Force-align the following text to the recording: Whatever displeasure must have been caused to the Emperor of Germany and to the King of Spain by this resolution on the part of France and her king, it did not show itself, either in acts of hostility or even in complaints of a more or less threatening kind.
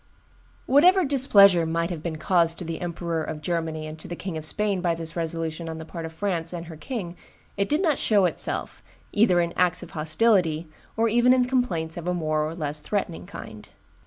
Whatever 0.65 1.05
displeasure 1.05 1.63
must 1.63 1.91
have 1.91 2.01
been 2.01 2.17
caused 2.17 2.57
to 2.57 2.65
the 2.65 2.81
Emperor 2.81 3.23
of 3.23 3.39
Germany 3.39 3.85
and 3.85 3.99
to 3.99 4.07
the 4.07 4.15
King 4.15 4.35
of 4.35 4.43
Spain 4.43 4.81
by 4.81 4.95
this 4.95 5.15
resolution 5.15 5.69
on 5.69 5.77
the 5.77 5.85
part 5.85 6.05
of 6.07 6.11
France 6.11 6.53
and 6.53 6.65
her 6.65 6.75
king, 6.75 7.15
it 7.55 7.69
did 7.69 7.83
not 7.83 7.99
show 7.99 8.25
itself, 8.25 8.81
either 9.11 9.39
in 9.39 9.53
acts 9.55 9.83
of 9.83 9.91
hostility 9.91 10.67
or 10.97 11.07
even 11.07 11.33
in 11.33 11.45
complaints 11.45 11.97
of 11.97 12.07
a 12.07 12.15
more 12.15 12.43
or 12.43 12.55
less 12.55 12.79
threatening 12.79 13.27
kind. 13.27 13.69